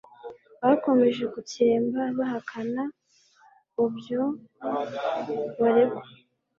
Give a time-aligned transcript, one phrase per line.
[0.63, 2.83] bakomeje gutsemba bahakana
[3.83, 4.23] obyo
[5.59, 6.03] baregwa